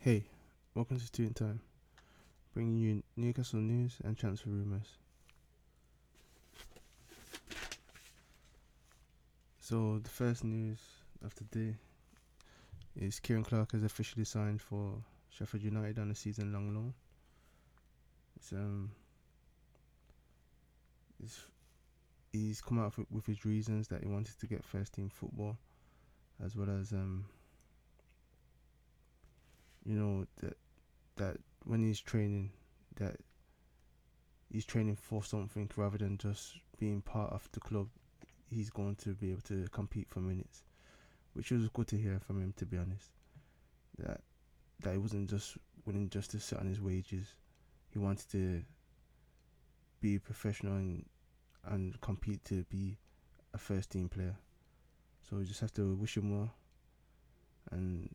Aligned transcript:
Hey, 0.00 0.26
welcome 0.76 0.96
to 0.96 1.04
Student 1.04 1.34
Time, 1.34 1.60
bringing 2.54 2.76
you 2.76 3.02
Newcastle 3.16 3.58
news 3.58 3.96
and 4.04 4.16
transfer 4.16 4.48
rumours. 4.48 4.86
So, 9.58 9.98
the 10.00 10.08
first 10.08 10.44
news 10.44 10.78
of 11.24 11.34
the 11.34 11.44
day 11.46 11.74
is 12.96 13.18
Ciaran 13.18 13.42
Clark 13.42 13.72
has 13.72 13.82
officially 13.82 14.24
signed 14.24 14.62
for 14.62 15.02
Sheffield 15.30 15.64
United 15.64 15.98
on 15.98 16.12
a 16.12 16.14
season 16.14 16.52
long 16.52 16.72
loan. 16.72 16.94
It's, 18.36 18.52
um, 18.52 18.92
it's, 21.20 21.40
he's 22.32 22.60
come 22.60 22.78
out 22.78 22.94
with 23.10 23.26
his 23.26 23.44
reasons 23.44 23.88
that 23.88 24.04
he 24.04 24.08
wanted 24.08 24.38
to 24.38 24.46
get 24.46 24.62
first 24.62 24.94
team 24.94 25.10
football 25.12 25.58
as 26.42 26.54
well 26.54 26.70
as 26.70 26.92
um, 26.92 27.24
you 29.88 29.94
know 29.94 30.26
that 30.42 30.56
that 31.16 31.36
when 31.64 31.82
he's 31.82 32.00
training 32.00 32.50
that 32.96 33.16
he's 34.50 34.64
training 34.64 34.96
for 34.96 35.22
something 35.24 35.70
rather 35.76 35.98
than 35.98 36.18
just 36.18 36.58
being 36.78 37.00
part 37.00 37.32
of 37.32 37.48
the 37.52 37.60
club 37.60 37.88
he's 38.50 38.70
going 38.70 38.94
to 38.96 39.10
be 39.10 39.30
able 39.30 39.40
to 39.42 39.66
compete 39.72 40.08
for 40.08 40.20
minutes 40.20 40.62
which 41.38 41.52
was 41.52 41.68
good 41.68 41.86
to 41.86 41.96
hear 41.96 42.18
from 42.26 42.42
him 42.42 42.52
to 42.56 42.66
be 42.66 42.76
honest. 42.76 43.10
That 43.98 44.20
that 44.80 44.92
he 44.92 44.98
wasn't 44.98 45.30
just 45.30 45.56
willing 45.84 46.08
just 46.10 46.32
to 46.32 46.40
sit 46.40 46.58
on 46.58 46.66
his 46.66 46.80
wages. 46.80 47.34
He 47.90 48.00
wanted 48.00 48.28
to 48.32 48.62
be 50.00 50.18
professional 50.18 50.74
and 50.74 51.04
and 51.64 52.00
compete 52.00 52.44
to 52.46 52.64
be 52.64 52.96
a 53.54 53.58
first 53.58 53.90
team 53.90 54.08
player. 54.08 54.36
So 55.28 55.36
we 55.36 55.44
just 55.44 55.60
have 55.60 55.72
to 55.74 55.94
wish 55.94 56.16
him 56.16 56.36
well 56.36 56.52
and 57.70 58.08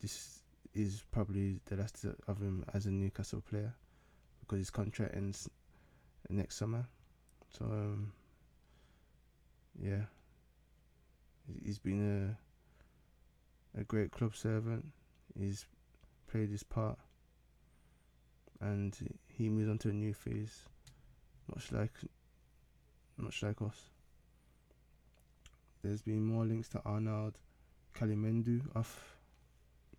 this 0.00 0.41
is 0.74 1.04
probably 1.10 1.60
the 1.66 1.76
last 1.76 2.04
of 2.26 2.40
him 2.40 2.64
as 2.72 2.86
a 2.86 2.90
Newcastle 2.90 3.42
player 3.42 3.74
because 4.40 4.58
his 4.58 4.70
contract 4.70 5.14
ends 5.14 5.48
next 6.28 6.56
summer. 6.56 6.86
So 7.48 7.66
um, 7.66 8.12
yeah, 9.80 10.04
he's 11.62 11.78
been 11.78 12.36
a 13.74 13.80
a 13.80 13.84
great 13.84 14.10
club 14.12 14.36
servant. 14.36 14.84
He's 15.38 15.66
played 16.30 16.50
his 16.50 16.62
part, 16.62 16.98
and 18.60 18.96
he 19.28 19.48
moves 19.48 19.70
on 19.70 19.78
to 19.78 19.88
a 19.90 19.92
new 19.92 20.14
phase, 20.14 20.60
much 21.48 21.72
like 21.72 21.92
much 23.16 23.42
like 23.42 23.60
us. 23.62 23.90
There's 25.82 26.02
been 26.02 26.24
more 26.24 26.44
links 26.44 26.68
to 26.70 26.82
Arnaud 26.86 27.32
Kalimuendo 27.94 28.60
of 28.74 29.16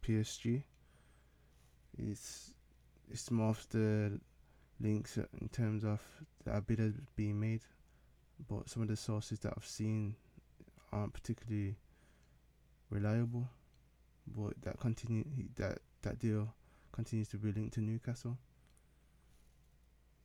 PSG. 0.03 0.63
It's 1.97 2.53
it's 3.09 3.31
more 3.31 3.49
of 3.49 3.67
the 3.69 4.19
links 4.79 5.17
in 5.17 5.49
terms 5.49 5.83
of 5.83 6.01
the 6.43 6.61
bid 6.61 6.79
has 6.79 6.93
being 7.15 7.39
made, 7.39 7.61
but 8.49 8.69
some 8.69 8.81
of 8.83 8.89
the 8.89 8.95
sources 8.95 9.39
that 9.39 9.53
I've 9.55 9.65
seen 9.65 10.15
aren't 10.91 11.13
particularly 11.13 11.75
reliable. 12.89 13.49
But 14.27 14.53
that 14.61 14.79
continue 14.79 15.25
that 15.55 15.79
that 16.01 16.19
deal 16.19 16.53
continues 16.91 17.27
to 17.29 17.37
be 17.37 17.51
linked 17.51 17.73
to 17.75 17.81
Newcastle. 17.81 18.37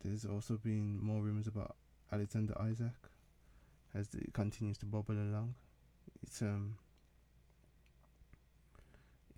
There's 0.04 0.24
also 0.24 0.56
been 0.56 0.98
more 1.02 1.22
rumours 1.22 1.48
about 1.48 1.74
Alexander 2.12 2.54
Isak 2.70 3.10
as 3.94 4.14
it 4.14 4.32
continues 4.32 4.78
to 4.78 4.86
bubble 4.86 5.14
along. 5.14 5.54
It's 6.22 6.40
um 6.42 6.76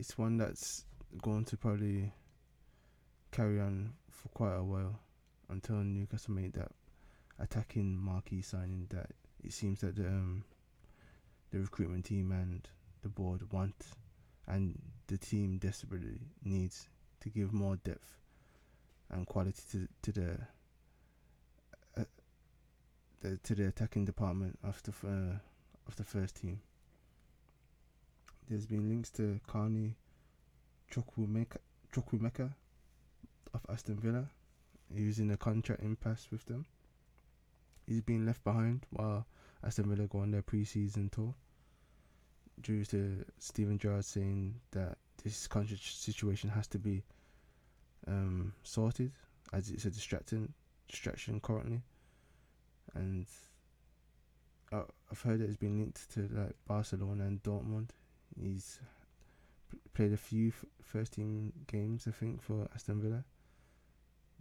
it's 0.01 0.17
one 0.17 0.39
that's 0.39 0.87
going 1.21 1.45
to 1.45 1.59
probably 1.59 2.11
carry 3.33 3.61
on 3.61 3.93
for 4.11 4.31
quite 4.31 4.55
a 4.57 4.65
while 4.65 4.99
until 5.51 5.77
Newcastle 5.77 6.33
made 6.33 6.55
that 6.55 6.73
attacking 7.39 7.99
marquee 7.99 8.41
signing 8.41 8.87
that 8.89 9.11
it 9.45 9.53
seems 9.53 9.83
that 9.83 9.97
the, 9.97 10.07
um, 10.07 10.43
the 11.51 11.59
recruitment 11.61 12.07
team 12.07 12.33
and 12.33 12.67
the 13.03 13.11
board 13.11 13.53
want 13.53 13.75
and 14.47 14.81
the 15.09 15.19
team 15.19 15.59
desperately 15.59 16.23
needs 16.43 16.89
to 17.21 17.29
give 17.29 17.53
more 17.53 17.77
depth 17.77 18.17
and 19.11 19.27
quality 19.27 19.61
to 19.71 19.87
to 20.01 20.13
the, 20.13 20.31
uh, 21.99 22.05
the 23.21 23.37
to 23.37 23.55
the 23.55 23.67
attacking 23.67 24.07
department 24.07 24.59
of 24.65 24.83
the 24.85 24.93
uh, 25.07 25.37
of 25.87 25.97
the 25.97 26.05
first 26.05 26.37
team. 26.37 26.61
There's 28.51 28.67
been 28.67 28.89
links 28.89 29.11
to 29.11 29.39
Carney 29.47 29.95
Chukwuemeka 30.91 31.61
of 33.55 33.61
Aston 33.69 34.01
Villa. 34.01 34.29
In 34.93 35.31
a 35.31 35.37
contract 35.37 35.85
impasse 35.85 36.27
with 36.33 36.45
them. 36.47 36.67
He's 37.87 38.01
been 38.01 38.27
left 38.27 38.43
behind 38.43 38.87
while 38.91 39.25
Aston 39.65 39.89
Villa 39.89 40.09
go 40.09 40.19
on 40.19 40.33
their 40.33 40.43
pre-season 40.43 41.11
tour 41.11 41.33
due 42.61 42.85
to 42.87 43.25
Steven 43.39 43.79
Gerrard 43.79 44.05
saying 44.05 44.57
that 44.73 44.99
this 45.23 45.47
contract 45.47 45.85
situation 45.85 46.51
has 46.51 46.67
to 46.69 46.79
be 46.81 47.05
um, 48.09 48.53
sorted 48.65 49.13
as 49.53 49.71
it's 49.71 49.85
a 49.85 49.91
distracting 49.91 50.53
distraction 50.89 51.39
currently, 51.39 51.83
and 52.95 53.27
uh, 54.73 54.83
I've 55.09 55.23
heard 55.23 55.41
it's 55.41 55.57
been 55.57 55.79
linked 55.79 56.11
to 56.15 56.29
like 56.33 56.57
Barcelona 56.67 57.27
and 57.27 57.41
Dortmund 57.45 57.91
He's 58.39 58.81
played 59.95 60.13
a 60.13 60.17
few 60.17 60.49
f- 60.49 60.65
first 60.83 61.15
team 61.15 61.53
games, 61.67 62.07
I 62.07 62.13
think, 62.13 62.43
for 62.43 62.69
Aston 62.75 63.01
Villa. 63.01 63.25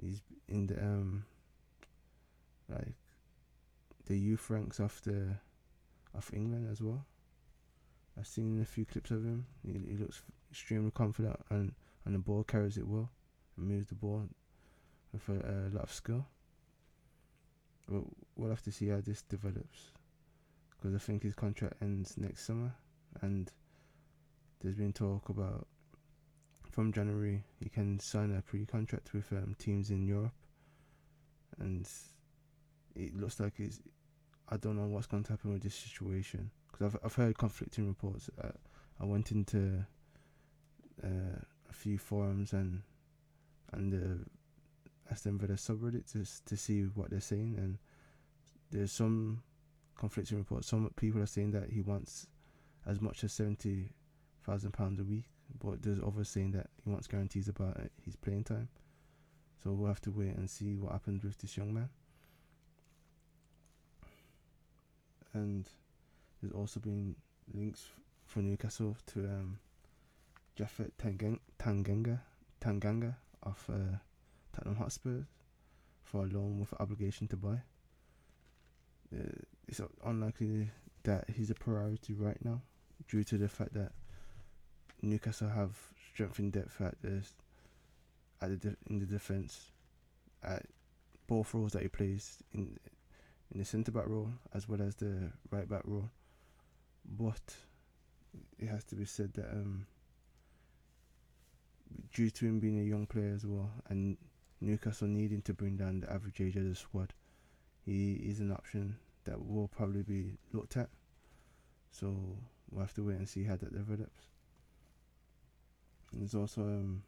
He's 0.02 0.22
in 0.48 0.68
the 0.68 0.82
um 0.82 1.26
like 2.70 2.94
the 4.06 4.18
youth 4.18 4.50
ranks 4.50 4.80
of 4.80 5.02
the 5.04 5.36
of 6.14 6.30
England 6.34 6.68
as 6.72 6.82
well. 6.82 7.06
I've 8.18 8.28
seen 8.28 8.62
a 8.62 8.66
few 8.66 8.86
clips 8.86 9.12
of 9.12 9.24
him. 9.24 9.46
He, 9.66 9.74
he 9.74 9.98
looks 9.98 10.22
extremely 10.52 10.92
confident 10.92 11.40
and 11.50 11.74
and 12.06 12.16
the 12.16 12.20
ball 12.20 12.44
carries 12.44 12.78
it 12.78 12.88
well 12.88 13.10
and 13.58 13.68
moves 13.68 13.88
the 13.88 13.96
ball 13.96 14.28
with 15.14 15.28
a, 15.30 15.68
a 15.68 15.76
lot 15.76 15.84
of 15.84 15.94
skill. 15.94 16.26
But 17.88 18.04
we'll 18.36 18.50
have 18.50 18.64
to 18.64 18.72
see 18.72 18.88
how 18.88 19.02
this 19.02 19.24
develops 19.24 19.92
because 20.70 20.96
I 20.96 21.00
think 21.00 21.24
his 21.24 21.34
contract 21.34 21.82
ends 21.82 22.16
next 22.18 22.46
summer 22.46 22.74
and 23.22 23.52
there's 24.62 24.76
been 24.76 24.94
talk 24.94 25.30
about 25.30 25.68
from 26.70 26.92
January 26.94 27.44
he 27.60 27.70
can 27.70 28.00
sign 28.00 28.36
a 28.36 28.42
pre-contract 28.42 29.14
with 29.14 29.32
um, 29.32 29.56
teams 29.58 29.90
in 29.90 30.06
Europe, 30.06 30.34
and 31.60 31.88
it 32.96 33.16
looks 33.16 33.40
like 33.40 33.54
it's. 33.58 33.80
I 34.52 34.58
don't 34.58 34.78
know 34.78 34.88
what's 34.88 35.08
going 35.08 35.24
to 35.24 35.34
happen 35.34 35.54
with 35.54 35.62
this 35.62 35.76
situation 35.76 36.52
because 36.72 36.94
I've 36.94 37.00
I've 37.04 37.16
heard 37.16 37.38
conflicting 37.38 37.88
reports. 37.88 38.30
Uh, 38.42 38.52
I 39.00 39.06
went 39.06 39.32
into 39.32 39.86
uh, 41.04 41.40
a 41.70 41.74
few 41.74 41.98
forums 41.98 42.54
and 42.54 42.82
and 43.74 43.92
the 43.92 44.20
Aston 45.12 45.38
Villa 45.38 45.54
subreddit 45.54 46.12
to 46.14 46.26
to 46.46 46.58
see 46.58 46.84
what 46.84 47.10
they're 47.10 47.20
saying, 47.20 47.56
and 47.58 47.78
there's 48.72 48.92
some 48.92 49.42
conflicting 49.98 50.38
reports. 50.38 50.68
Some 50.68 50.90
people 50.96 51.22
are 51.22 51.28
saying 51.28 51.52
that 51.52 51.70
he 51.70 51.82
wants 51.82 52.28
as 52.86 53.02
much 53.02 53.24
as 53.24 53.34
seventy 53.34 53.90
thousand 54.50 54.72
pounds 54.72 55.00
a 55.00 55.04
week, 55.04 55.26
but 55.64 55.82
there's 55.82 56.00
others 56.00 56.30
saying 56.30 56.52
that 56.52 56.68
he 56.84 56.90
wants 56.90 57.08
guarantees 57.08 57.48
about 57.48 57.78
his 58.04 58.16
playing 58.16 58.44
time. 58.44 58.70
So 59.64 59.72
we'll 59.72 59.90
have 59.90 60.02
to 60.02 60.12
wait 60.12 60.36
and 60.36 60.50
see 60.50 60.78
what 60.78 60.94
happens 60.94 61.24
with 61.24 61.38
this 61.38 61.58
young 61.58 61.74
man. 61.74 61.90
And 65.34 65.68
there's 66.42 66.54
also 66.54 66.80
been 66.80 67.16
links 67.54 67.90
for 68.26 68.40
Newcastle 68.40 68.96
to 69.08 69.20
um, 69.26 69.60
Japhet 70.58 70.92
Tanganga, 70.98 71.40
Tanganga, 71.60 72.20
Tanganga 72.62 73.16
of 73.44 73.64
uh, 73.70 73.98
Tottenham 74.54 74.78
Hotspur 74.78 75.22
for 76.04 76.24
a 76.24 76.28
loan 76.28 76.60
with 76.60 76.74
obligation 76.80 77.28
to 77.28 77.38
buy. 77.38 77.62
Uh, 79.14 79.42
it's 79.68 79.82
unlikely 80.06 80.72
that 81.04 81.26
he's 81.30 81.50
a 81.50 81.56
priority 81.56 82.14
right 82.14 82.38
now 82.44 82.62
due 83.08 83.24
to 83.24 83.38
the 83.38 83.48
fact 83.48 83.74
that 83.74 83.92
Newcastle 85.02 85.50
have 85.50 85.78
strength 86.14 86.40
in 86.40 86.52
depth 86.52 86.82
at 86.82 87.02
the 87.02 87.24
at 88.42 88.50
the 88.50 88.58
de- 88.58 88.78
in 88.90 89.00
the 89.00 89.06
defense 89.06 89.72
at 90.44 90.66
both 91.28 91.54
roles 91.54 91.74
that 91.74 91.82
he 91.82 91.88
plays 91.88 92.38
in 92.54 92.78
in 93.52 93.60
the 93.60 93.66
centre 93.66 93.92
back 93.92 94.08
role 94.08 94.30
as 94.54 94.68
well 94.68 94.82
as 94.82 94.96
the 94.96 95.32
right 95.52 95.68
back 95.68 95.82
role. 95.86 96.10
But 97.06 97.56
it 98.60 98.68
has 98.68 98.84
to 98.86 98.96
be 98.96 99.06
said 99.06 99.34
that 99.34 99.50
um, 99.52 99.88
due 102.14 102.30
to 102.30 102.46
him 102.46 102.60
being 102.60 102.80
a 102.80 102.84
young 102.84 103.08
player 103.08 103.34
as 103.34 103.46
well 103.46 103.72
and 103.90 104.18
Newcastle 104.62 105.08
needing 105.08 105.42
to 105.44 105.54
bring 105.54 105.78
down 105.78 106.02
the 106.02 106.12
average 106.12 106.42
age 106.42 106.58
of 106.58 106.66
the 106.66 106.76
squad, 106.76 107.14
he 107.86 108.14
is 108.16 108.40
an 108.40 108.52
option 108.52 108.98
that 109.24 109.44
will 109.44 109.68
probably 109.68 110.04
be 110.04 110.38
looked 110.52 110.76
at. 110.78 110.90
So 111.92 112.38
we'll 112.70 112.82
have 112.82 112.94
to 112.96 113.08
wait 113.08 113.18
and 113.18 113.28
see 113.28 113.46
how 113.46 113.56
that 113.56 113.74
develops. 113.74 114.26
There's 116.14 116.36
also 116.36 116.62
um, 116.62 117.04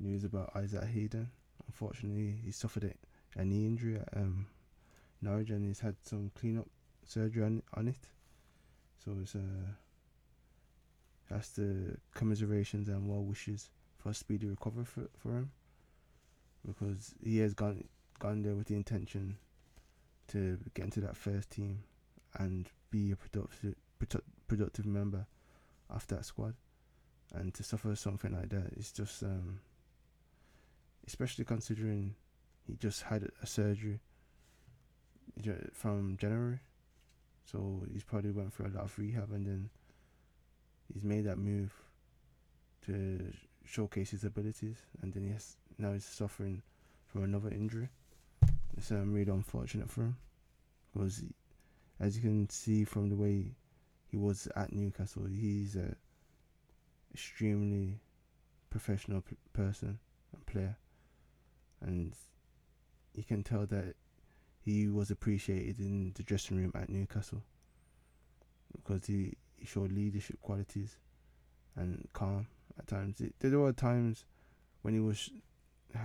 news 0.00 0.24
about 0.24 0.52
Isaac 0.54 0.84
Hayden. 0.84 1.30
Unfortunately, 1.66 2.36
he 2.44 2.50
suffered 2.50 2.94
a, 3.36 3.44
knee 3.44 3.66
injury 3.66 3.96
at 3.96 4.08
um, 4.16 4.46
Norwich 5.22 5.50
and 5.50 5.66
he's 5.66 5.80
had 5.80 5.96
some 6.02 6.30
cleanup 6.34 6.66
surgery 7.04 7.44
on, 7.44 7.62
on 7.74 7.88
it. 7.88 8.08
So 9.04 9.16
it's 9.22 9.34
uh, 9.34 9.38
has 11.30 11.50
the 11.50 11.96
commiserations 12.14 12.88
and 12.88 13.08
well 13.08 13.22
wishes 13.22 13.70
for 13.98 14.10
a 14.10 14.14
speedy 14.14 14.46
recovery 14.46 14.84
for, 14.84 15.08
for 15.16 15.36
him 15.36 15.50
because 16.66 17.14
he 17.22 17.38
has 17.38 17.54
gone 17.54 17.84
gone 18.18 18.42
there 18.42 18.54
with 18.54 18.66
the 18.66 18.74
intention 18.74 19.36
to 20.28 20.58
get 20.74 20.86
into 20.86 21.00
that 21.00 21.16
first 21.16 21.50
team 21.50 21.82
and 22.38 22.68
be 22.90 23.12
a 23.12 23.16
productive 23.16 23.74
productive 24.46 24.86
member 24.86 25.26
of 25.90 26.06
that 26.08 26.24
squad 26.24 26.54
and 27.34 27.52
to 27.54 27.62
suffer 27.62 27.94
something 27.94 28.32
like 28.32 28.48
that 28.48 28.72
it's 28.76 28.92
just 28.92 29.22
um, 29.22 29.60
especially 31.06 31.44
considering 31.44 32.14
he 32.66 32.74
just 32.76 33.02
had 33.02 33.28
a 33.42 33.46
surgery 33.46 34.00
from 35.72 36.16
January. 36.20 36.60
So 37.44 37.82
he's 37.90 38.04
probably 38.04 38.30
went 38.30 38.52
through 38.52 38.66
a 38.66 38.74
lot 38.76 38.84
of 38.84 38.98
rehab 38.98 39.32
and 39.32 39.46
then 39.46 39.70
he's 40.92 41.04
made 41.04 41.24
that 41.24 41.38
move 41.38 41.72
to 42.86 43.32
showcase 43.64 44.10
his 44.10 44.24
abilities 44.24 44.76
and 45.02 45.12
then 45.12 45.24
he 45.24 45.30
has 45.30 45.56
now 45.78 45.92
he's 45.92 46.04
suffering 46.04 46.62
from 47.06 47.24
another 47.24 47.48
injury. 47.48 47.88
It's 48.76 48.90
um, 48.90 49.14
really 49.14 49.32
unfortunate 49.32 49.90
for 49.90 50.02
him 50.02 50.16
because 50.92 51.18
he, 51.18 51.28
as 52.00 52.16
you 52.16 52.22
can 52.22 52.50
see 52.50 52.84
from 52.84 53.08
the 53.08 53.16
way 53.16 53.54
he 54.10 54.16
was 54.16 54.46
at 54.56 54.72
Newcastle 54.72 55.24
he's 55.24 55.74
a 55.76 55.96
extremely 57.12 58.00
professional 58.70 59.20
p- 59.20 59.36
person 59.52 59.98
and 60.32 60.46
player, 60.46 60.76
and 61.80 62.14
you 63.14 63.24
can 63.24 63.42
tell 63.42 63.66
that 63.66 63.94
he 64.60 64.88
was 64.88 65.10
appreciated 65.10 65.78
in 65.80 66.12
the 66.14 66.22
dressing 66.22 66.56
room 66.56 66.72
at 66.74 66.88
Newcastle 66.88 67.42
because 68.76 69.06
he, 69.06 69.34
he 69.56 69.66
showed 69.66 69.92
leadership 69.92 70.40
qualities 70.42 70.96
and 71.76 72.06
calm 72.12 72.46
at 72.78 72.86
times. 72.86 73.20
It, 73.20 73.34
there 73.40 73.58
were 73.58 73.72
times 73.72 74.24
when 74.82 74.94
he 74.94 75.00
was 75.00 75.30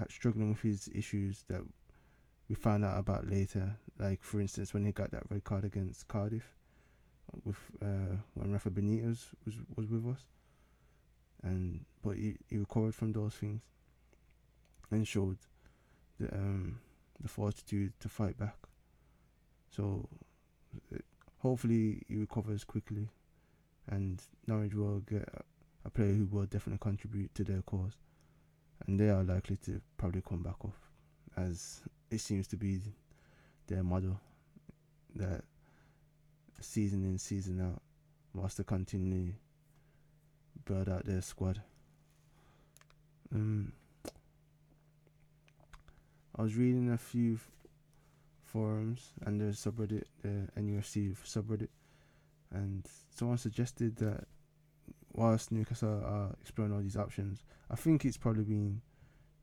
struggling 0.09 0.49
with 0.49 0.61
his 0.61 0.89
issues 0.93 1.43
that 1.49 1.61
we 2.49 2.55
found 2.55 2.85
out 2.85 2.97
about 2.97 3.29
later, 3.29 3.75
like 3.99 4.23
for 4.23 4.39
instance 4.39 4.73
when 4.73 4.85
he 4.85 4.91
got 4.91 5.11
that 5.11 5.23
red 5.29 5.43
card 5.43 5.65
against 5.65 6.07
Cardiff, 6.07 6.55
with 7.43 7.57
uh, 7.81 8.17
when 8.33 8.51
Rafa 8.51 8.69
Benitez 8.69 9.27
was 9.45 9.55
was 9.75 9.87
with 9.87 10.05
us 10.07 10.27
and 11.43 11.85
but 12.01 12.15
he, 12.15 12.35
he 12.49 12.57
recovered 12.57 12.95
from 12.95 13.11
those 13.11 13.33
things 13.33 13.61
and 14.91 15.07
showed 15.07 15.37
the 16.19 16.33
um 16.33 16.79
the 17.21 17.27
fortitude 17.27 17.93
to 17.99 18.09
fight 18.09 18.37
back. 18.37 18.57
So 19.69 20.07
hopefully 21.39 22.03
he 22.07 22.17
recovers 22.17 22.63
quickly, 22.63 23.09
and 23.89 24.21
Norwich 24.47 24.73
will 24.73 24.99
get 24.99 25.27
a, 25.33 25.41
a 25.85 25.89
player 25.89 26.13
who 26.13 26.25
will 26.25 26.45
definitely 26.45 26.79
contribute 26.79 27.33
to 27.35 27.43
their 27.43 27.61
cause, 27.61 27.93
and 28.85 28.99
they 28.99 29.09
are 29.09 29.23
likely 29.23 29.57
to 29.65 29.81
probably 29.97 30.21
come 30.21 30.43
back 30.43 30.63
off, 30.63 30.77
as 31.37 31.81
it 32.11 32.19
seems 32.19 32.47
to 32.47 32.57
be 32.57 32.79
their 33.67 33.83
model 33.83 34.19
that 35.15 35.43
season 36.59 37.03
in 37.03 37.17
season 37.17 37.61
out 37.61 37.81
wants 38.33 38.55
to 38.55 38.63
continue 38.63 39.33
build 40.65 40.89
out 40.89 41.05
their 41.05 41.21
squad. 41.21 41.61
Um, 43.33 43.73
I 46.35 46.41
was 46.41 46.55
reading 46.55 46.91
a 46.91 46.97
few 46.97 47.39
forums 48.43 49.13
and 49.25 49.39
there's 49.39 49.63
subreddit, 49.63 50.03
the 50.21 50.47
NUFC 50.59 51.15
subreddit, 51.25 51.69
and 52.51 52.85
someone 53.09 53.37
suggested 53.37 53.95
that 53.97 54.25
whilst 55.11 55.51
Newcastle 55.51 56.01
are 56.03 56.35
exploring 56.41 56.73
all 56.73 56.81
these 56.81 56.97
options, 56.97 57.43
I 57.69 57.75
think 57.75 58.05
it's 58.05 58.17
probably 58.17 58.43
been 58.43 58.81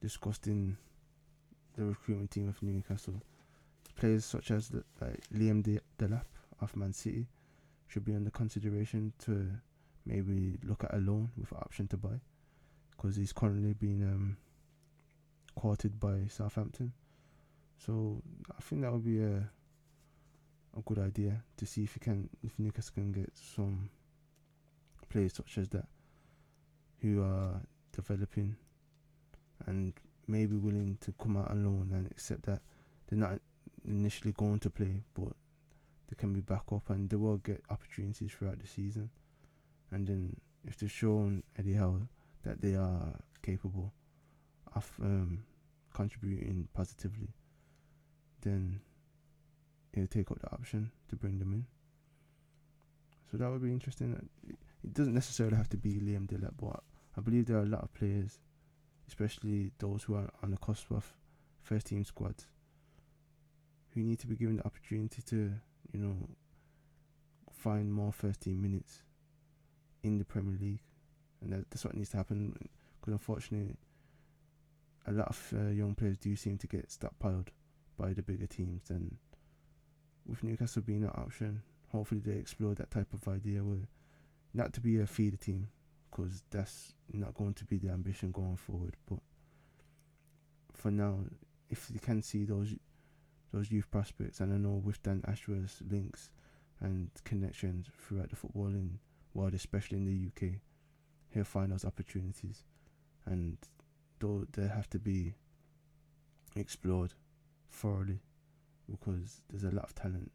discussed 0.01 0.47
in 0.47 0.77
the 1.77 1.85
recruitment 1.85 2.31
team 2.31 2.49
of 2.49 2.63
Newcastle. 2.63 3.23
Players 3.97 4.25
such 4.25 4.51
as 4.51 4.69
the, 4.69 4.85
like 5.01 5.21
Liam 5.35 5.63
De- 5.63 5.81
Delap 5.99 6.25
of 6.61 6.77
Man 6.77 6.93
City 6.93 7.27
should 7.87 8.05
be 8.05 8.15
under 8.15 8.31
consideration 8.31 9.13
to 9.21 9.51
maybe 10.11 10.59
look 10.65 10.85
at 10.85 10.95
a 10.95 10.99
loan 10.99 11.31
with 11.37 11.53
option 11.53 11.87
to 11.89 11.97
buy 11.97 12.21
because 12.91 13.17
he's 13.17 13.33
currently 13.33 13.73
being 13.75 14.03
um, 14.03 14.37
courted 15.55 15.99
by 16.01 16.27
Southampton. 16.29 16.93
So 17.79 18.23
I 18.51 18.61
think 18.61 18.83
that 18.83 18.93
would 18.93 19.05
be 19.05 19.23
a 19.23 19.49
a 20.77 20.83
good 20.83 20.99
idea 20.99 21.43
to 21.57 21.67
see 21.67 21.83
if 21.83 21.97
you 21.97 22.01
can 22.01 22.29
if 22.45 22.59
Newcastle 22.59 22.95
can 22.95 23.13
get 23.13 23.33
some 23.35 23.91
players 25.09 25.35
such 25.35 25.59
as 25.59 25.69
that 25.71 25.87
who 27.01 27.23
are 27.23 27.61
developing 27.93 28.55
and 29.67 29.93
maybe 30.29 30.55
willing 30.55 30.97
to 31.01 31.13
come 31.21 31.37
out 31.37 31.51
on 31.51 31.65
loan 31.65 31.91
and 31.93 32.07
accept 32.07 32.43
that 32.43 32.61
they're 33.09 33.19
not 33.19 33.41
initially 33.85 34.33
going 34.33 34.61
to 34.61 34.71
play 34.71 35.03
but 35.15 35.33
they 36.09 36.15
can 36.17 36.33
be 36.33 36.41
back 36.41 36.63
up 36.73 36.89
and 36.91 37.11
they 37.11 37.17
will 37.17 37.39
get 37.39 37.61
opportunities 37.69 38.31
throughout 38.31 38.61
the 38.61 38.67
season 38.67 39.11
and 39.93 40.07
then 40.07 40.37
if 40.67 40.77
they've 40.79 40.91
shown 40.91 41.43
Eddie 41.59 41.79
that 42.43 42.61
they 42.61 42.75
are 42.75 43.15
capable 43.43 43.93
of 44.75 44.91
um, 45.03 45.45
contributing 45.93 46.69
positively, 46.75 47.29
then 48.43 48.81
he'll 49.93 50.07
take 50.07 50.31
up 50.31 50.41
the 50.41 50.53
option 50.53 50.91
to 51.09 51.17
bring 51.17 51.39
them 51.39 51.53
in. 51.53 51.67
So 53.31 53.37
that 53.37 53.51
would 53.51 53.63
be 53.63 53.71
interesting. 53.71 54.29
It 54.49 54.95
doesn't 54.95 55.15
necessarily 55.15 55.57
have 55.57 55.69
to 55.71 55.77
be 55.77 56.01
Liam 56.01 56.27
Delap, 56.27 56.55
but 56.61 56.83
I 57.17 57.21
believe 57.21 57.47
there 57.47 57.59
are 57.59 57.63
a 57.63 57.67
lot 57.67 57.83
of 57.83 57.93
players, 57.95 58.39
especially 59.09 59.73
those 59.79 60.05
who 60.05 60.15
are 60.15 60.31
on 60.43 60.51
the 60.51 60.57
cusp 60.59 60.91
of 60.91 61.13
first 61.63 61.87
team 61.87 62.05
squads, 62.05 62.47
who 63.95 64.01
need 64.01 64.19
to 64.21 64.27
be 64.27 64.37
given 64.37 64.57
the 64.57 64.67
opportunity 64.67 65.23
to, 65.23 65.53
you 65.93 66.01
know, 66.01 66.17
find 67.53 67.93
more 67.93 68.13
first 68.13 68.41
team 68.41 68.63
minutes 68.63 69.03
in 70.03 70.19
the 70.19 70.25
Premier 70.25 70.57
League, 70.61 70.83
and 71.41 71.53
that, 71.53 71.71
that's 71.71 71.85
what 71.85 71.95
needs 71.95 72.11
to 72.11 72.17
happen. 72.17 72.55
Because 73.01 73.13
unfortunately, 73.13 73.77
a 75.07 75.13
lot 75.13 75.29
of 75.29 75.53
uh, 75.57 75.71
young 75.71 75.95
players 75.95 76.19
do 76.19 76.37
seem 76.37 76.59
to 76.59 76.67
get 76.67 76.89
stockpiled 76.89 77.49
by 77.99 78.13
the 78.13 78.23
bigger 78.23 78.47
teams. 78.47 78.91
And 78.91 79.17
with 80.27 80.43
Newcastle 80.43 80.83
being 80.83 81.05
an 81.05 81.11
option, 81.11 81.63
hopefully 81.89 82.21
they 82.21 82.39
explore 82.39 82.75
that 82.75 82.91
type 82.91 83.13
of 83.13 83.27
idea 83.29 83.65
where 83.65 83.89
not 84.53 84.73
to 84.75 84.81
be 84.81 85.01
a 85.01 85.07
feeder 85.07 85.37
team, 85.37 85.69
because 86.11 86.43
that's 86.51 86.95
not 87.13 87.35
going 87.35 87.55
to 87.55 87.65
be 87.65 87.79
the 87.79 87.91
ambition 87.91 88.33
going 88.33 88.57
forward. 88.57 88.97
But 89.09 89.21
for 90.73 90.91
now, 90.91 91.21
if 91.69 91.89
you 91.93 92.01
can 92.01 92.23
see 92.23 92.45
those 92.45 92.75
those 93.53 93.73
youth 93.73 93.91
prospects, 93.91 94.41
and 94.41 94.53
I 94.53 94.57
know 94.57 94.81
with 94.85 95.03
Dan 95.03 95.25
Ashworth's 95.27 95.83
links 95.89 96.31
and 96.81 97.11
connections 97.25 97.89
throughout 97.99 98.31
the 98.31 98.37
footballing 98.37 98.99
world, 99.35 99.55
especially 99.55 99.99
in 99.99 100.07
the 100.07 100.29
UK, 100.29 100.55
he'll 101.33 101.45
find 101.45 101.73
those 101.73 101.85
opportunities, 101.85 102.65
and 103.27 103.57
though 104.19 104.47
they 104.53 104.67
have 104.67 104.89
to 104.91 104.99
be 104.99 105.35
explored 106.57 107.15
thoroughly, 107.71 108.21
because 108.91 109.43
there's 109.49 109.65
a 109.65 109.75
lot 109.75 109.85
of 109.85 109.95
talent 109.95 110.31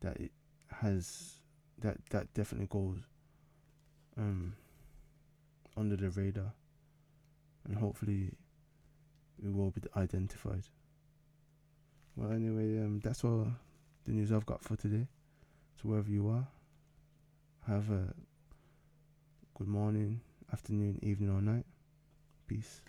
that 0.00 0.16
it 0.18 0.32
has 0.80 1.40
that 1.78 1.96
that 2.10 2.32
definitely 2.34 2.68
goes 2.68 2.98
um 4.16 4.54
under 5.76 5.96
the 5.96 6.10
radar, 6.10 6.52
and 7.64 7.76
hopefully 7.76 8.32
it 9.42 9.52
will 9.52 9.70
be 9.70 9.80
identified. 9.96 10.64
Well, 12.16 12.32
anyway, 12.32 12.78
um, 12.78 13.00
that's 13.02 13.24
all 13.24 13.46
the 14.04 14.12
news 14.12 14.32
I've 14.32 14.46
got 14.46 14.62
for 14.62 14.76
today. 14.76 15.06
So 15.76 15.88
wherever 15.88 16.10
you 16.10 16.28
are, 16.28 16.46
have 17.66 17.90
a 17.90 18.14
good 19.54 19.68
morning, 19.68 20.20
afternoon, 20.52 20.98
evening, 21.02 21.30
or 21.30 21.42
night. 21.42 21.66
Peace. 22.46 22.80